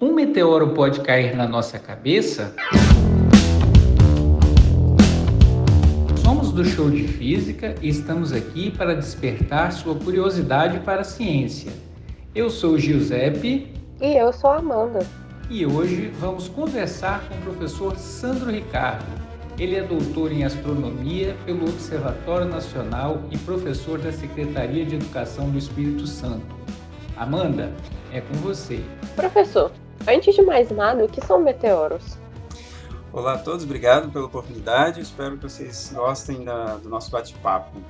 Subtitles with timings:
[0.00, 2.54] Um meteoro pode cair na nossa cabeça?
[6.22, 11.72] Somos do Show de Física e estamos aqui para despertar sua curiosidade para a ciência.
[12.32, 13.74] Eu sou o Giuseppe.
[14.00, 15.00] E eu sou a Amanda.
[15.50, 19.04] E hoje vamos conversar com o professor Sandro Ricardo.
[19.58, 25.58] Ele é doutor em astronomia pelo Observatório Nacional e professor da Secretaria de Educação do
[25.58, 26.56] Espírito Santo.
[27.16, 27.72] Amanda,
[28.12, 28.80] é com você.
[29.16, 29.72] Professor,
[30.06, 32.18] antes de mais nada, o que são meteoros?
[33.12, 35.00] Olá a todos, obrigado pela oportunidade.
[35.00, 37.80] Espero que vocês gostem da, do nosso bate-papo.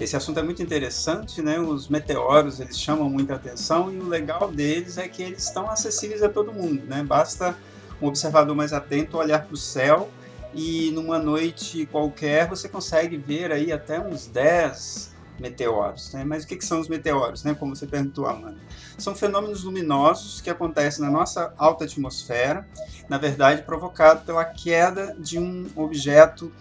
[0.00, 1.60] Esse assunto é muito interessante, né?
[1.60, 6.22] Os meteoros eles chamam muita atenção e o legal deles é que eles estão acessíveis
[6.22, 7.02] a todo mundo, né?
[7.02, 7.54] Basta
[8.00, 10.08] um observador mais atento olhar para o céu
[10.54, 15.11] e numa noite qualquer você consegue ver aí até uns 10
[15.42, 16.12] meteoros.
[16.12, 16.24] Né?
[16.24, 17.54] Mas o que, que, são os meteoros, né?
[17.54, 18.58] como você perguntou, Amanda?
[18.96, 22.66] São fenômenos luminosos que acontecem na nossa alta atmosfera,
[23.08, 26.52] na verdade provocado pela queda de um objeto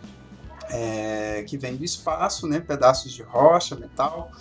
[0.70, 2.60] é, que vem do espaço, né?
[2.60, 4.32] pedaços de rocha, metal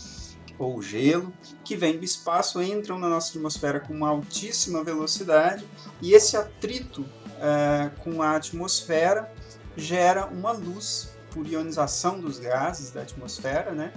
[0.59, 1.33] ou gelo,
[1.65, 5.65] que vem do espaço, entram na nossa atmosfera com uma altíssima velocidade
[6.03, 7.05] e esse atrito
[7.39, 9.33] é, com a atmosfera
[9.77, 13.93] gera uma luz por ionização dos gases da atmosfera, né?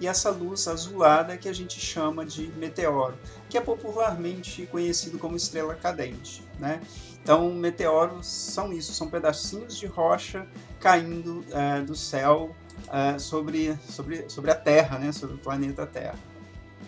[0.00, 3.14] E essa luz azulada que a gente chama de meteoro,
[3.50, 6.80] que é popularmente conhecido como estrela cadente, né?
[7.22, 10.46] Então, meteoros são isso, são pedacinhos de rocha
[10.80, 12.56] caindo é, do céu
[12.90, 15.12] é, sobre, sobre, sobre a Terra, né?
[15.12, 16.18] Sobre o planeta Terra.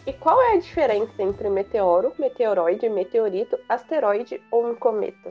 [0.07, 5.31] E qual é a diferença entre meteoro, meteoroide, meteorito, asteroide ou um cometa?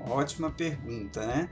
[0.00, 1.48] Ótima pergunta, né?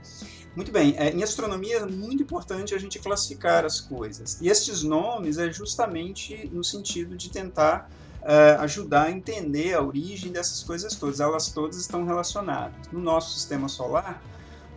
[0.57, 4.41] Muito bem, é, em astronomia é muito importante a gente classificar as coisas.
[4.41, 7.87] E estes nomes é justamente no sentido de tentar
[8.23, 11.19] uh, ajudar a entender a origem dessas coisas todas.
[11.19, 12.87] Elas todas estão relacionadas.
[12.91, 14.19] No nosso sistema solar,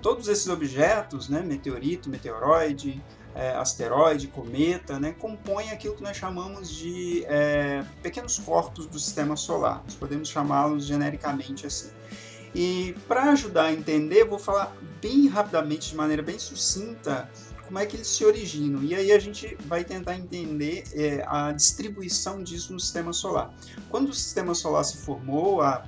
[0.02, 3.02] todos esses objetos, né, meteorito, meteoroide,
[3.34, 9.34] é, asteroide, cometa, né, compõem aquilo que nós chamamos de é, pequenos corpos do sistema
[9.34, 9.80] solar.
[9.84, 11.88] Nós podemos chamá-los genericamente assim.
[12.54, 17.30] E para ajudar a entender, vou falar bem rapidamente, de maneira bem sucinta,
[17.64, 18.82] como é que eles se originam.
[18.82, 23.54] E aí a gente vai tentar entender é, a distribuição disso no sistema solar.
[23.88, 25.84] Quando o sistema solar se formou, há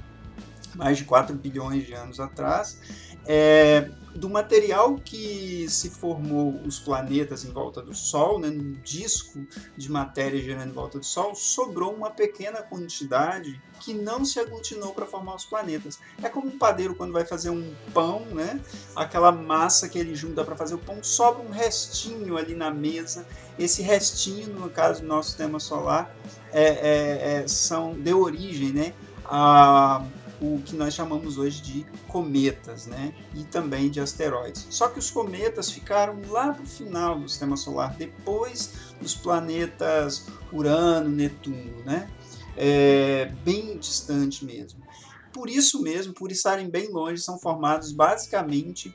[0.74, 2.78] mais de 4 bilhões de anos atrás,
[3.26, 9.46] é, do material que se formou os planetas em volta do Sol, né, num disco
[9.76, 14.92] de matéria girando em volta do Sol, sobrou uma pequena quantidade que não se aglutinou
[14.92, 15.98] para formar os planetas.
[16.22, 18.60] É como um padeiro quando vai fazer um pão, né?
[18.94, 23.26] Aquela massa que ele junta para fazer o pão, sobra um restinho ali na mesa.
[23.58, 26.14] Esse restinho, no caso do nosso sistema solar,
[26.52, 28.94] é, é, é, são deu origem, né?
[29.24, 30.04] A
[30.42, 33.14] o que nós chamamos hoje de cometas, né?
[33.34, 34.66] E também de asteroides.
[34.70, 40.26] Só que os cometas ficaram lá para o final do sistema solar, depois dos planetas
[40.52, 42.10] Urano, Netuno, né?
[42.56, 44.82] É, bem distante mesmo.
[45.32, 48.94] Por isso mesmo, por estarem bem longe, são formados basicamente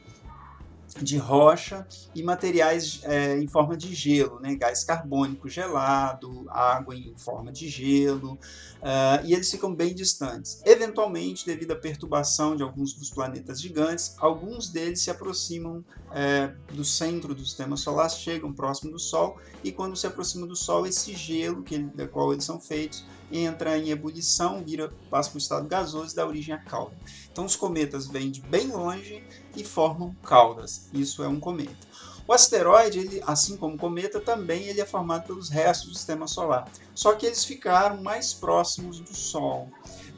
[1.01, 4.55] de rocha e materiais é, em forma de gelo, né?
[4.55, 10.61] gás carbônico gelado, água em forma de gelo, uh, e eles ficam bem distantes.
[10.65, 16.83] Eventualmente, devido à perturbação de alguns dos planetas gigantes, alguns deles se aproximam é, do
[16.83, 21.13] centro do sistema solar, chegam próximo do Sol, e quando se aproximam do Sol, esse
[21.13, 25.67] gelo que da qual eles são feitos entra em ebulição, vira, passa para o estado
[25.67, 26.95] gasoso e dá origem à cauda.
[27.31, 29.23] Então os cometas vêm de bem longe
[29.55, 30.89] e formam caudas.
[30.93, 31.87] Isso é um cometa.
[32.27, 36.27] O asteroide, ele, assim como o cometa, também ele é formado pelos restos do sistema
[36.27, 36.69] solar.
[36.93, 39.69] Só que eles ficaram mais próximos do Sol,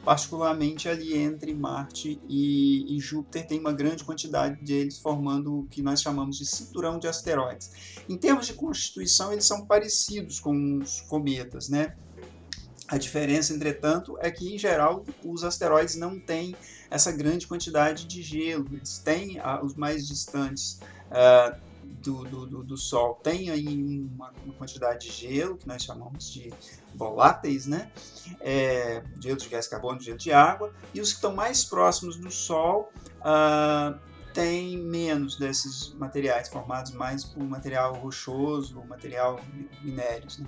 [0.04, 5.82] particularmente ali entre Marte e, e Júpiter, tem uma grande quantidade deles formando o que
[5.82, 7.70] nós chamamos de cinturão de asteroides.
[8.08, 11.94] Em termos de constituição, eles são parecidos com os cometas, né?
[12.90, 16.56] A diferença, entretanto, é que, em geral, os asteroides não têm
[16.90, 18.66] essa grande quantidade de gelo.
[18.72, 21.56] Eles têm, ah, os mais distantes uh,
[22.02, 26.52] do, do, do, Sol, têm aí uma, uma, quantidade de gelo, que nós chamamos de
[26.92, 27.92] voláteis, né?
[28.40, 30.72] É, gelo de gás carbônico, gelo de água.
[30.92, 33.96] E os que estão mais próximos do Sol uh,
[34.34, 39.38] têm menos desses materiais, formados mais por material rochoso, material
[39.80, 40.38] minérios.
[40.38, 40.46] Né?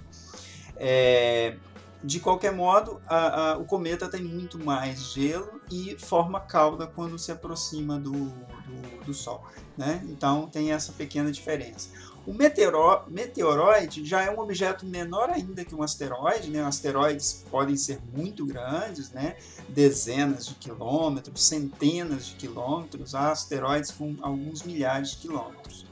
[0.74, 1.56] É,
[2.04, 7.18] de qualquer modo, a, a, o cometa tem muito mais gelo e forma cauda quando
[7.18, 9.44] se aproxima do, do, do Sol.
[9.76, 10.04] Né?
[10.08, 11.88] Então tem essa pequena diferença.
[12.24, 16.62] O meteoro, meteoroide já é um objeto menor ainda que um asteroide, né?
[16.62, 19.36] Asteroides podem ser muito grandes, né?
[19.68, 25.84] Dezenas de quilômetros, centenas de quilômetros, há asteroides com alguns milhares de quilômetros.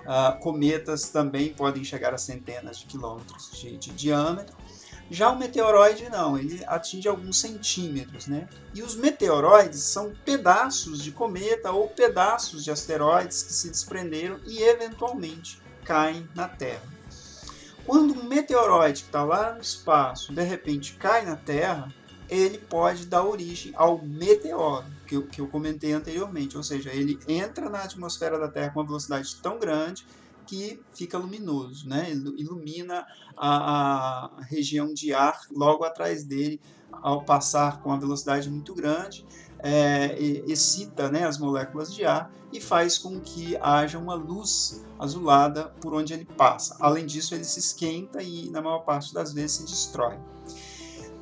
[0.00, 4.59] Uh, cometas também podem chegar a centenas de quilômetros de, de diâmetro.
[5.10, 8.48] Já o meteoroide não, ele atinge alguns centímetros, né?
[8.72, 14.62] E os meteoroides são pedaços de cometa ou pedaços de asteroides que se desprenderam e
[14.62, 16.82] eventualmente caem na Terra.
[17.84, 21.92] Quando um meteoroide que está lá no espaço de repente cai na Terra,
[22.28, 27.18] ele pode dar origem ao meteoro, que eu, que eu comentei anteriormente, ou seja, ele
[27.26, 30.06] entra na atmosfera da Terra com uma velocidade tão grande
[30.50, 32.10] que fica luminoso, né?
[32.10, 33.06] ilumina
[33.36, 36.60] a, a região de ar logo atrás dele
[36.90, 39.24] ao passar com a velocidade muito grande,
[39.60, 45.66] é, excita né, as moléculas de ar e faz com que haja uma luz azulada
[45.80, 46.76] por onde ele passa.
[46.80, 50.18] Além disso, ele se esquenta e, na maior parte das vezes, se destrói.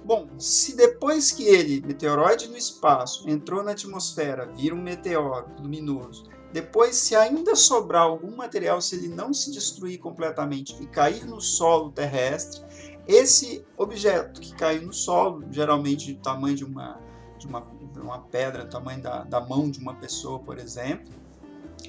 [0.06, 6.24] Bom, se depois que ele, meteoroide no espaço, entrou na atmosfera, vira um meteoro luminoso,
[6.52, 11.40] depois, se ainda sobrar algum material, se ele não se destruir completamente e cair no
[11.40, 12.62] solo terrestre,
[13.06, 16.98] esse objeto que caiu no solo, geralmente do tamanho de uma,
[17.38, 21.12] de uma, de uma pedra, do tamanho da, da mão de uma pessoa, por exemplo,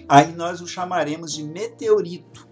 [0.08, 2.49] aí nós o chamaremos de meteorito.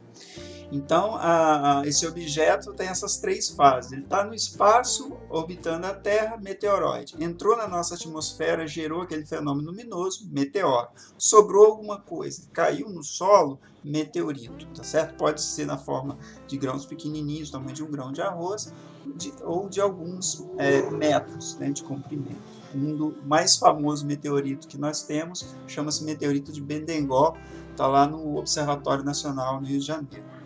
[0.72, 3.94] Então, a, a, esse objeto tem essas três fases.
[3.94, 7.16] Ele está no espaço, orbitando a Terra, meteoroide.
[7.20, 10.90] Entrou na nossa atmosfera, gerou aquele fenômeno luminoso, meteoro.
[11.18, 15.16] Sobrou alguma coisa, caiu no solo, meteorito, tá certo?
[15.16, 18.74] Pode ser na forma de grãos pequenininhos, tamanho de um grão de arroz,
[19.16, 22.58] de, ou de alguns é, metros né, de comprimento.
[22.76, 27.38] Um do mais famoso meteorito que nós temos chama-se meteorito de Bendengó,
[27.72, 30.37] está lá no Observatório Nacional no Rio de Janeiro.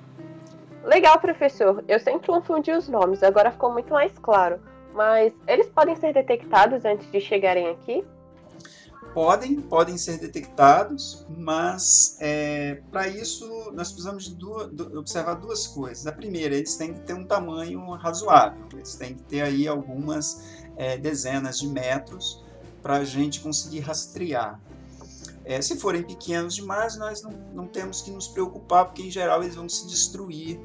[0.83, 1.83] Legal, professor.
[1.87, 4.59] Eu sempre confundi os nomes, agora ficou muito mais claro.
[4.93, 8.03] Mas eles podem ser detectados antes de chegarem aqui?
[9.13, 16.07] Podem, podem ser detectados, mas é, para isso nós precisamos duas, observar duas coisas.
[16.07, 20.65] A primeira, eles têm que ter um tamanho razoável, eles têm que ter aí algumas
[20.77, 22.41] é, dezenas de metros
[22.81, 24.61] para a gente conseguir rastrear.
[25.43, 29.43] É, se forem pequenos demais, nós não, não temos que nos preocupar, porque em geral
[29.43, 30.57] eles vão se destruir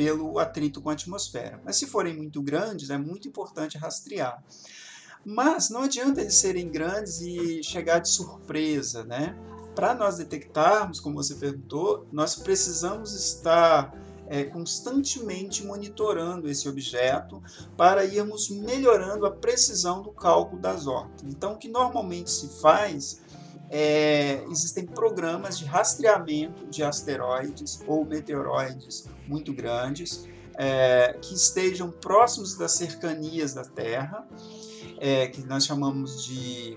[0.00, 1.60] pelo atrito com a atmosfera.
[1.62, 4.42] Mas se forem muito grandes, é muito importante rastrear.
[5.22, 9.36] Mas não adianta eles serem grandes e chegar de surpresa, né?
[9.74, 13.94] Para nós detectarmos, como você perguntou, nós precisamos estar
[14.26, 17.42] é, constantemente monitorando esse objeto
[17.76, 21.30] para irmos melhorando a precisão do cálculo das órbitas.
[21.30, 23.20] Então, o que normalmente se faz
[23.70, 32.56] é, existem programas de rastreamento de asteroides ou meteoroides muito grandes é, que estejam próximos
[32.56, 34.26] das cercanias da Terra,
[34.98, 36.76] é, que nós chamamos de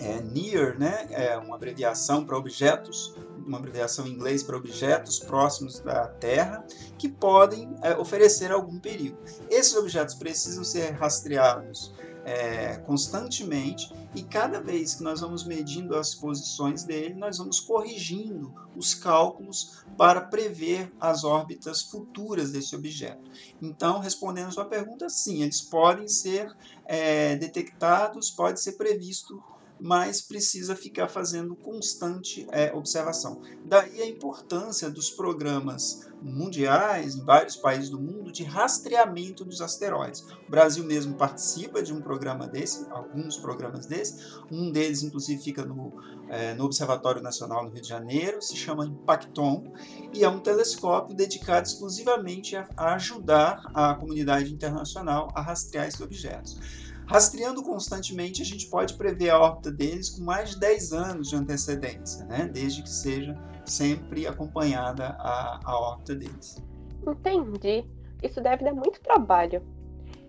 [0.00, 1.08] é, NEAR, né?
[1.10, 3.14] é uma abreviação para objetos,
[3.46, 6.64] uma abreviação em inglês para objetos próximos da Terra,
[6.98, 9.16] que podem é, oferecer algum perigo.
[9.48, 11.92] Esses objetos precisam ser rastreados
[12.30, 18.54] é, constantemente e cada vez que nós vamos medindo as posições dele, nós vamos corrigindo
[18.76, 23.28] os cálculos para prever as órbitas futuras desse objeto.
[23.60, 29.42] Então, respondendo a sua pergunta, sim, eles podem ser é, detectados, pode ser previsto
[29.80, 33.40] mas precisa ficar fazendo constante é, observação.
[33.64, 40.22] Daí a importância dos programas mundiais, em vários países do mundo, de rastreamento dos asteroides.
[40.46, 45.64] O Brasil mesmo participa de um programa desse, alguns programas desse, um deles, inclusive, fica
[45.64, 45.92] no,
[46.28, 49.72] é, no Observatório Nacional no Rio de Janeiro, se chama Impacton,
[50.12, 56.00] e é um telescópio dedicado exclusivamente a, a ajudar a comunidade internacional a rastrear esses
[56.00, 56.89] objetos.
[57.10, 61.34] Rastreando constantemente, a gente pode prever a órbita deles com mais de 10 anos de
[61.34, 62.46] antecedência, né?
[62.46, 66.62] desde que seja sempre acompanhada a, a órbita deles.
[67.04, 67.84] Entendi.
[68.22, 69.60] Isso deve dar muito trabalho.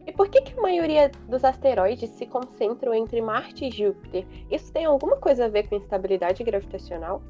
[0.08, 4.26] E por que, que a maioria dos asteroides se concentram entre Marte e Júpiter?
[4.50, 7.22] Isso tem alguma coisa a ver com instabilidade gravitacional?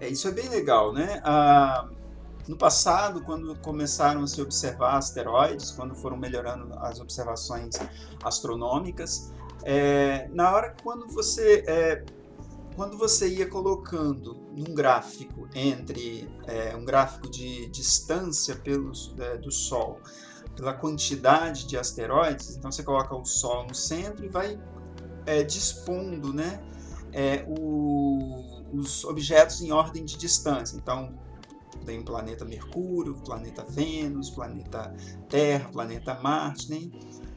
[0.00, 1.20] É, isso é bem legal, né?
[1.22, 1.86] Ah,
[2.50, 7.76] no passado, quando começaram a se observar asteroides, quando foram melhorando as observações
[8.24, 12.04] astronômicas, é, na hora quando você é,
[12.74, 19.52] quando você ia colocando num gráfico entre é, um gráfico de distância pelos, é, do
[19.52, 20.00] Sol
[20.56, 24.60] pela quantidade de asteroides, então você coloca o Sol no centro e vai
[25.24, 26.60] é, dispondo né,
[27.12, 30.76] é, o, os objetos em ordem de distância.
[30.76, 31.16] Então,
[31.84, 34.94] Tem planeta Mercúrio, planeta Vênus, planeta
[35.28, 36.90] Terra, planeta Marte, né?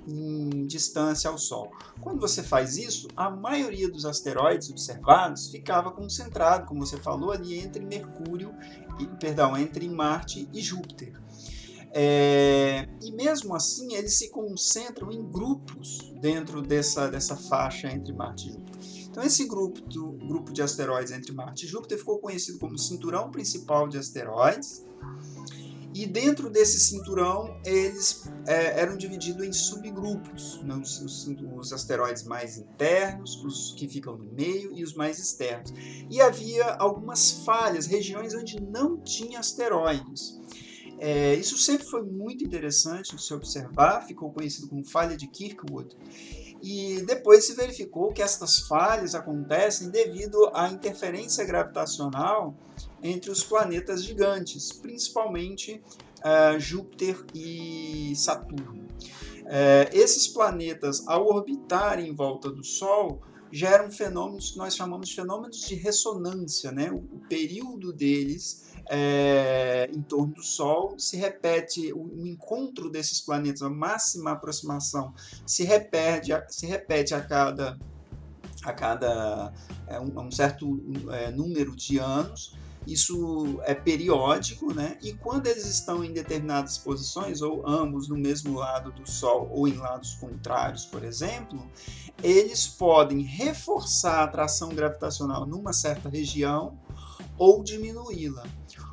[0.07, 1.71] em distância ao Sol.
[2.01, 7.57] Quando você faz isso, a maioria dos asteroides observados ficava concentrado, como você falou, ali
[7.59, 8.53] entre Mercúrio
[9.00, 11.13] e, perdão, entre Marte e Júpiter.
[11.95, 18.50] É, e mesmo assim, eles se concentram em grupos dentro dessa, dessa faixa entre Marte
[18.50, 18.72] e Júpiter.
[19.13, 23.29] Então, esse grupo, do, grupo de asteroides entre Marte e Júpiter ficou conhecido como cinturão
[23.29, 24.84] principal de asteroides.
[25.93, 30.74] E dentro desse cinturão, eles é, eram divididos em subgrupos: né?
[30.74, 35.72] os, os, os, asteroides mais internos, os que ficam no meio e os mais externos.
[36.10, 40.41] E havia algumas falhas, regiões onde não tinha asteroides.
[40.98, 45.96] É, isso sempre foi muito interessante de se observar, ficou conhecido como falha de Kirkwood.
[46.63, 52.55] E depois se verificou que essas falhas acontecem devido à interferência gravitacional
[53.03, 55.84] entre os planetas gigantes, principalmente
[56.20, 58.82] uh, Júpiter e Saturno.
[59.41, 63.22] Uh, esses planetas, ao orbitarem em volta do Sol,
[63.53, 66.72] geram fenômenos que nós chamamos de fenômenos de ressonância.
[66.72, 66.89] Né?
[66.89, 73.22] O, o período deles é, em torno do Sol, se repete o, o, encontro desses
[73.22, 75.13] planetas, a máxima aproximação,
[75.45, 77.77] se repete, se repete a cada,
[78.63, 79.53] a cada
[79.88, 80.81] é, um, um, certo
[81.12, 82.57] é, número de anos.
[82.85, 84.97] Isso é periódico, né?
[85.01, 89.67] E quando eles estão em determinadas posições, ou ambos no mesmo lado do Sol, ou
[89.67, 91.65] em lados contrários, por exemplo,
[92.21, 96.77] eles podem reforçar a atração gravitacional numa certa região
[97.37, 98.43] ou diminuí-la.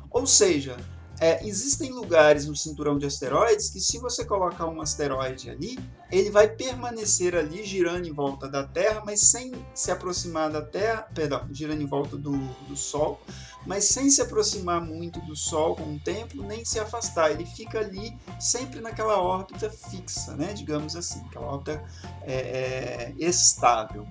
[0.09, 0.77] Ou seja,
[1.21, 5.77] é, existem lugares no cinturão de asteroides que, se você colocar um asteroide ali,
[6.11, 11.07] ele vai permanecer ali girando em volta da Terra, mas sem se aproximar da Terra,
[11.13, 12.35] perdão, girando em volta do,
[12.67, 13.21] do Sol,
[13.67, 17.29] mas sem se aproximar muito do Sol com o tempo, nem se afastar.
[17.29, 20.53] Ele fica ali sempre naquela órbita fixa, né?
[20.53, 21.83] digamos assim, aquela órbita
[22.23, 24.07] é, é, estável.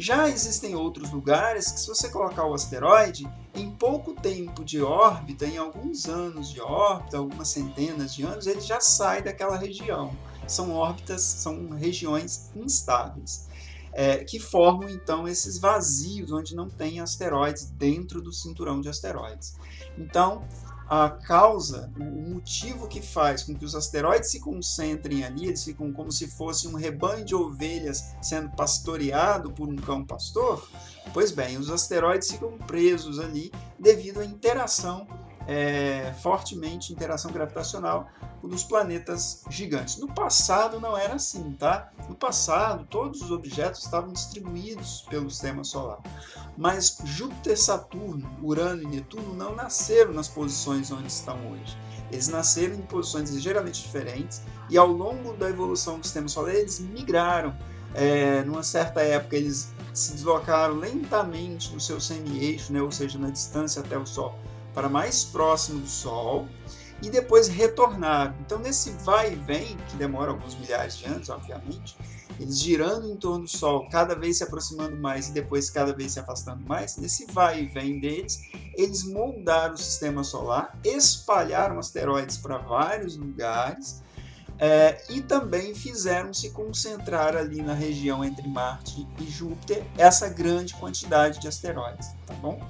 [0.00, 5.44] Já existem outros lugares que, se você colocar o asteroide, em pouco tempo de órbita,
[5.44, 10.16] em alguns anos de órbita, algumas centenas de anos, ele já sai daquela região.
[10.46, 13.47] São órbitas, são regiões instáveis
[13.98, 19.56] é, que formam então esses vazios onde não tem asteroides dentro do cinturão de asteroides.
[19.98, 20.46] Então,
[20.88, 25.92] a causa, o motivo que faz com que os asteroides se concentrem ali, eles ficam
[25.92, 30.64] como se fosse um rebanho de ovelhas sendo pastoreado por um cão pastor,
[31.12, 33.50] pois bem, os asteroides ficam presos ali
[33.80, 35.08] devido à interação
[35.48, 38.06] é, fortemente interação gravitacional
[38.42, 39.96] dos planetas gigantes.
[39.96, 41.90] No passado não era assim, tá?
[42.06, 46.00] No passado todos os objetos estavam distribuídos pelo sistema solar.
[46.56, 51.76] Mas Júpiter, Saturno, Urano e Netuno não nasceram nas posições onde estão hoje.
[52.12, 56.78] Eles nasceram em posições ligeiramente diferentes e ao longo da evolução do sistema solar eles
[56.78, 57.56] migraram.
[57.94, 63.30] É, numa certa época eles se deslocaram lentamente no seu semi-eixo, né, ou seja, na
[63.30, 64.38] distância até o Sol,
[64.78, 66.46] para mais próximo do Sol
[67.02, 68.32] e depois retornar.
[68.40, 71.96] Então, nesse vai e vem, que demora alguns milhares de anos, obviamente,
[72.38, 76.12] eles girando em torno do Sol, cada vez se aproximando mais e depois cada vez
[76.12, 78.40] se afastando mais, nesse vai e vem deles,
[78.76, 84.00] eles moldaram o sistema solar, espalharam asteroides para vários lugares
[84.58, 90.74] é, e também fizeram se concentrar ali na região entre Marte e Júpiter essa grande
[90.74, 92.60] quantidade de asteroides, tá bom?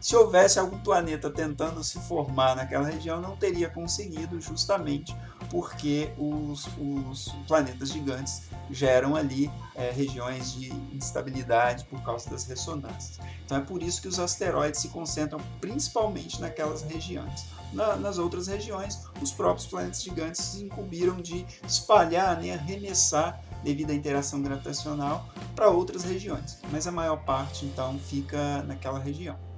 [0.00, 5.16] Se houvesse algum planeta tentando se formar naquela região, não teria conseguido, justamente
[5.50, 13.18] porque os, os planetas gigantes geram ali é, regiões de instabilidade por causa das ressonâncias.
[13.44, 17.46] Então é por isso que os asteroides se concentram principalmente naquelas regiões.
[17.72, 23.90] Na, nas outras regiões, os próprios planetas gigantes se incumbiram de espalhar, né, arremessar devido
[23.90, 26.58] à interação gravitacional para outras regiões.
[26.70, 29.53] Mas a maior parte então fica naquela região.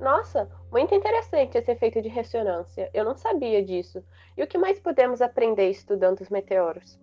[0.00, 2.90] Nossa, muito interessante esse efeito de ressonância.
[2.94, 4.02] Eu não sabia disso.
[4.34, 6.98] E o que mais podemos aprender estudando os meteoros?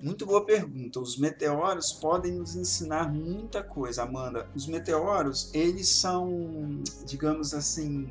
[0.00, 1.00] Muito boa pergunta.
[1.00, 4.48] Os meteoros podem nos ensinar muita coisa, Amanda.
[4.54, 8.08] Os meteoros, eles são, digamos assim,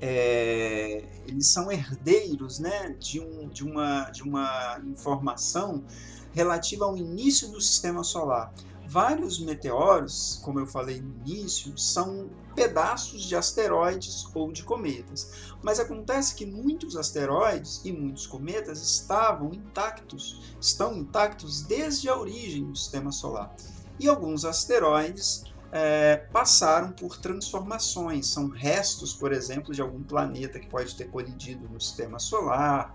[0.00, 5.84] é, eles são herdeiros, né, de, um, de, uma, de uma informação
[6.32, 8.52] relativa ao início do sistema solar.
[8.86, 15.54] Vários meteoros, como eu falei no início, são pedaços de asteroides ou de cometas.
[15.62, 22.64] Mas acontece que muitos asteroides e muitos cometas estavam intactos, estão intactos desde a origem
[22.64, 23.54] do sistema solar.
[23.98, 28.26] E alguns asteroides é, passaram por transformações.
[28.26, 32.94] São restos, por exemplo, de algum planeta que pode ter colidido no sistema solar.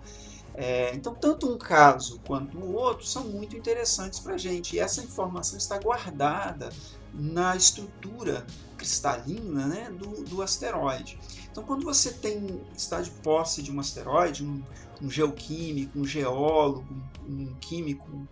[0.60, 4.74] É, então, tanto um caso quanto o outro são muito interessantes para a gente.
[4.74, 6.70] E essa informação está guardada
[7.14, 8.44] na estrutura
[8.76, 11.16] cristalina né, do, do asteroide.
[11.48, 14.60] Então, quando você tem está de posse de um asteroide, um,
[15.02, 16.86] um geoquímico, um geólogo,
[17.28, 18.28] um, químico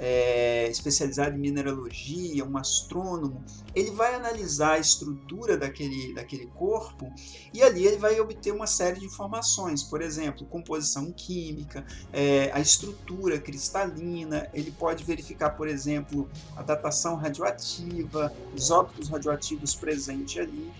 [0.00, 3.44] é, especializado em mineralogia, um astrônomo,
[3.74, 7.12] ele vai analisar a estrutura daquele, daquele corpo
[7.52, 12.60] e ali ele vai obter uma série de informações, por exemplo, composição química, é, a
[12.60, 20.70] estrutura cristalina, ele pode verificar, por exemplo, a datação radioativa, isótopos radioativos presentes ali.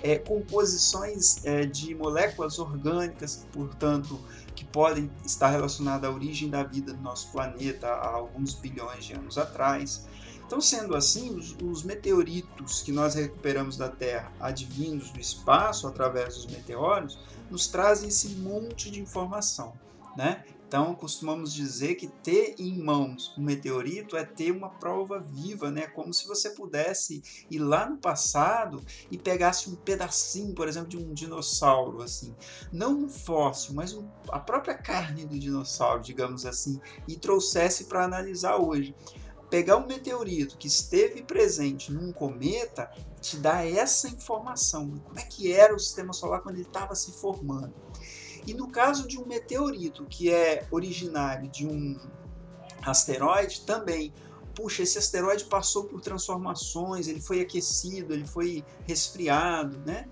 [0.00, 4.20] É, composições é, de moléculas orgânicas, portanto,
[4.58, 9.12] que podem estar relacionadas à origem da vida do nosso planeta há alguns bilhões de
[9.12, 10.04] anos atrás.
[10.44, 16.34] Então, sendo assim, os, os, meteoritos que nós recuperamos da Terra, advindos do espaço através
[16.34, 17.16] dos meteoros,
[17.48, 19.74] nos trazem esse monte de informação.
[20.16, 20.44] Né?
[20.68, 25.86] Então, costumamos dizer que ter em mãos um meteorito é ter uma prova viva, né?
[25.86, 30.98] Como se você pudesse ir lá no passado e pegasse um pedacinho, por exemplo, de
[30.98, 32.36] um dinossauro, assim.
[32.70, 38.04] Não um fóssil, mas um, a própria carne do dinossauro, digamos assim, e trouxesse para
[38.04, 38.94] analisar hoje.
[39.48, 42.90] Pegar um meteorito que esteve presente num cometa
[43.22, 44.98] te dá essa informação.
[45.02, 47.72] Como é que era o sistema solar quando ele estava se formando?
[48.48, 52.00] E no caso de um meteorito que é originário de um
[52.80, 54.10] asteroide, também,
[54.54, 60.08] puxa, esse asteroide passou por transformações, ele foi aquecido, ele foi resfriado, né?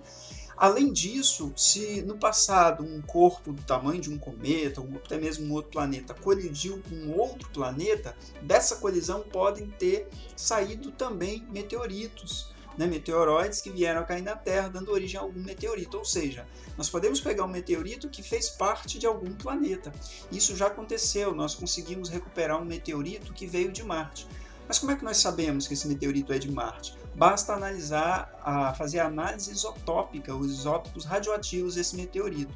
[0.54, 5.46] Além disso, se no passado um corpo do tamanho de um cometa, ou até mesmo
[5.46, 12.86] um outro planeta, colidiu com outro planeta, dessa colisão podem ter saído também meteoritos né,
[12.86, 15.98] meteoroides que vieram a cair na Terra, dando origem a algum meteorito.
[15.98, 19.92] Ou seja, nós podemos pegar um meteorito que fez parte de algum planeta.
[20.30, 24.26] Isso já aconteceu, nós conseguimos recuperar um meteorito que veio de Marte.
[24.68, 26.96] Mas como é que nós sabemos que esse meteorito é de Marte?
[27.16, 32.52] Basta analisar, a, fazer a análise isotópica, os isótopos radioativos desse meteorito.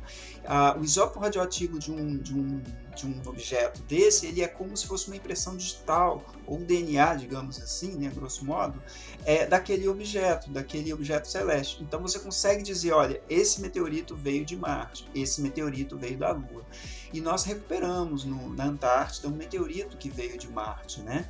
[0.79, 2.63] o isótopo radioativo de um, de, um,
[2.95, 7.59] de um objeto desse, ele é como se fosse uma impressão digital, ou DNA, digamos
[7.59, 8.83] assim, né, grosso modo,
[9.25, 11.83] é, daquele objeto, daquele objeto celeste.
[11.83, 16.67] Então você consegue dizer, olha, esse meteorito veio de Marte, esse meteorito veio da Lua.
[17.13, 21.27] E nós recuperamos no, na Antártida um meteorito que veio de Marte, né?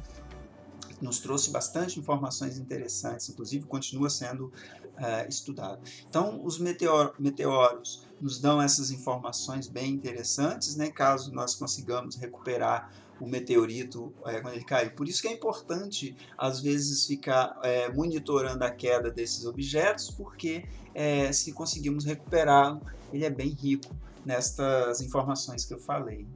[1.00, 5.80] Nos trouxe bastante informações interessantes, inclusive continua sendo uh, estudado.
[6.08, 12.92] Então, os meteor, meteoros nos dão essas informações bem interessantes, né, caso nós consigamos recuperar
[13.20, 14.94] o meteorito é, quando ele cair.
[14.94, 20.64] Por isso que é importante, às vezes, ficar é, monitorando a queda desses objetos, porque
[20.94, 22.80] é, se conseguimos recuperá-lo,
[23.12, 26.26] ele é bem rico nestas informações que eu falei.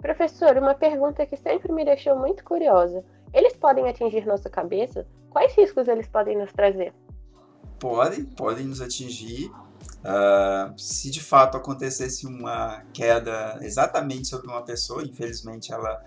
[0.00, 3.04] Professor, uma pergunta que sempre me deixou muito curiosa.
[3.32, 5.06] Eles podem atingir nossa cabeça?
[5.30, 6.92] Quais riscos eles podem nos trazer?
[7.78, 9.50] Podem, podem nos atingir.
[10.04, 16.02] Uh, se de fato acontecesse uma queda exatamente sobre uma pessoa, infelizmente ela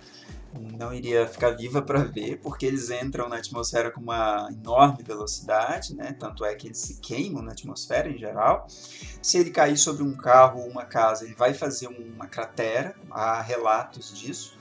[0.78, 5.96] não iria ficar viva para ver, porque eles entram na atmosfera com uma enorme velocidade,
[5.96, 6.16] né?
[6.18, 8.66] Tanto é que eles se queimam na atmosfera em geral.
[8.70, 13.42] Se ele cair sobre um carro ou uma casa, ele vai fazer uma cratera, há
[13.42, 14.55] relatos disso.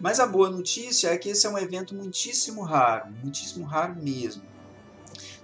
[0.00, 4.42] Mas a boa notícia é que esse é um evento muitíssimo raro, muitíssimo raro mesmo.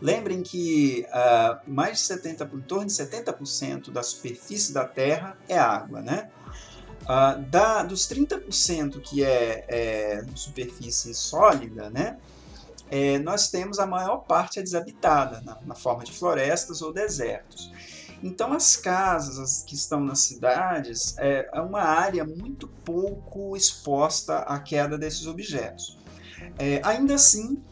[0.00, 5.58] Lembrem que uh, mais de 70, em torno de 70% da superfície da Terra é
[5.58, 6.30] água, né?
[7.02, 12.18] Uh, da, dos 30% que é, é, superfície sólida, né?
[12.90, 17.70] É, nós temos a maior parte é desabitada, na, na forma de florestas ou desertos.
[18.22, 24.58] Então, as casas que estão nas cidades é, é uma área muito pouco exposta à
[24.58, 25.98] queda desses objetos.
[26.58, 27.62] É, ainda assim,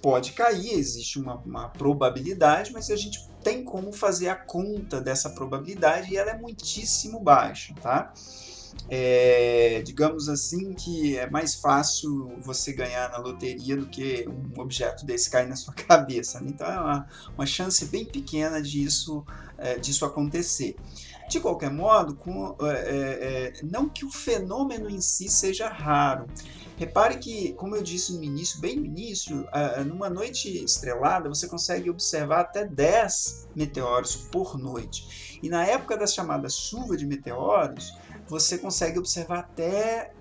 [0.00, 5.30] pode cair, existe uma, uma, probabilidade, mas a gente tem como fazer a conta dessa
[5.30, 8.12] probabilidade e ela é muitíssimo baixa, tá?
[8.88, 9.39] É,
[9.82, 15.30] digamos assim que é mais fácil você ganhar na loteria do que um objeto desse
[15.30, 16.40] cair na sua cabeça.
[16.40, 16.50] Né?
[16.50, 19.24] Então é uma, uma chance bem pequena disso
[19.60, 20.74] é, disso acontecer.
[21.28, 26.26] De qualquer modo, com, é, é, é, não que o fenômeno em si seja raro.
[26.76, 29.46] Repare que, como eu disse no início, bem no início,
[29.86, 35.38] numa noite estrelada, você consegue observar até 10 meteoros por noite.
[35.42, 37.94] E na época das chamadas chuva de meteoros,
[38.30, 40.12] você consegue observar até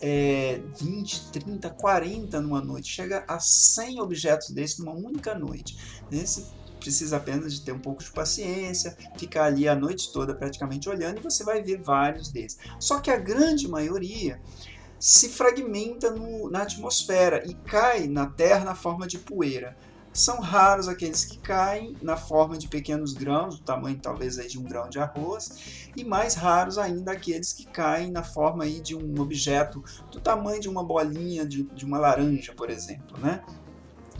[0.00, 5.76] é, 20, 30, 40 numa noite, chega a 100 objetos desses numa única noite.
[6.10, 6.46] Esse
[6.80, 11.18] precisa apenas de ter um pouco de paciência, ficar ali a noite toda praticamente olhando
[11.18, 12.58] e você vai ver vários desses.
[12.80, 14.40] Só que a grande maioria
[14.98, 19.76] se fragmenta no, na atmosfera e cai na Terra na forma de poeira.
[20.18, 24.58] São raros aqueles que caem na forma de pequenos grãos, do tamanho talvez aí de
[24.58, 28.96] um grão de arroz, e mais raros ainda aqueles que caem na forma aí de
[28.96, 33.44] um objeto do tamanho de uma bolinha de, de uma laranja, por exemplo, né?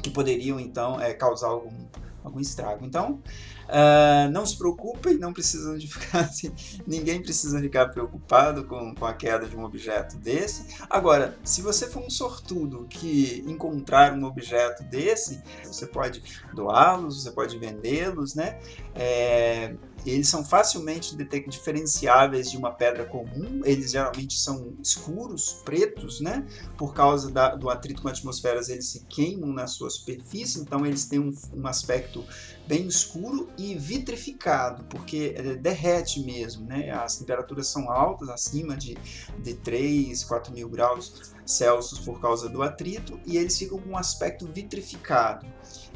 [0.01, 1.89] que poderiam então é, causar algum,
[2.23, 2.85] algum estrago.
[2.87, 3.21] Então,
[3.69, 6.51] Uh, não se preocupem, não precisam de ficar assim,
[6.87, 10.75] ninguém precisa ficar preocupado com, com a queda de um objeto desse.
[10.89, 16.23] Agora, se você for um sortudo que encontrar um objeto desse, você pode
[16.55, 18.59] doá-los, você pode vendê-los, né?
[18.95, 19.75] É,
[20.07, 21.17] eles são facilmente
[21.49, 26.47] diferenciáveis de uma pedra comum, eles geralmente são escuros, pretos, né?
[26.77, 31.07] Por causa da, do atrito com atmosferas, eles se queimam na sua superfície, então eles
[31.07, 32.25] têm um, um aspecto
[32.69, 36.91] bem escuro e vitrificado, porque derrete mesmo, né?
[36.91, 38.97] As temperaturas são altas, acima de,
[39.43, 43.97] de 3, 4 mil graus Celsius por causa do atrito, e eles ficam com um
[43.97, 45.47] aspecto vitrificado.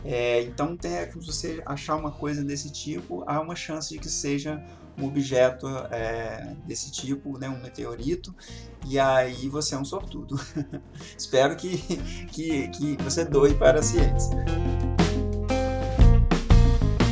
[0.03, 4.09] É, então, tem, se você achar uma coisa desse tipo, há uma chance de que
[4.09, 4.65] seja
[4.99, 8.35] um objeto é, desse tipo, né, um meteorito,
[8.87, 10.41] e aí você é um sortudo.
[11.17, 11.77] Espero que,
[12.29, 14.92] que, que você doe para a ciência.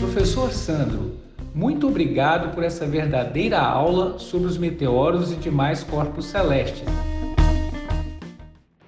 [0.01, 1.13] Professor Sandro,
[1.55, 6.85] muito obrigado por essa verdadeira aula sobre os meteoros e demais corpos celestes.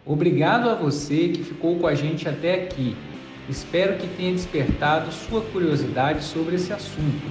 [0.06, 2.96] Obrigado a você que ficou com a gente até aqui.
[3.46, 7.30] Espero que tenha despertado sua curiosidade sobre esse assunto.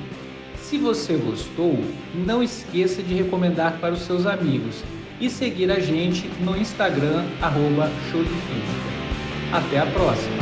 [0.57, 1.75] Se você gostou,
[2.13, 4.83] não esqueça de recomendar para os seus amigos
[5.19, 9.57] e seguir a gente no Instagram, arroba Show de Física.
[9.57, 10.40] Até a próxima!